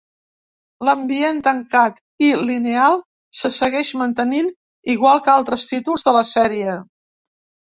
L'ambient 0.87 1.41
tancat, 1.47 1.99
i 2.27 2.29
lineal 2.51 2.97
se 3.43 3.51
segueix 3.59 3.93
mantenint 4.03 4.49
igual 4.95 5.23
que 5.29 5.35
altres 5.37 5.69
títols 5.75 6.09
de 6.11 6.17
la 6.19 6.27
sèrie. 6.33 6.81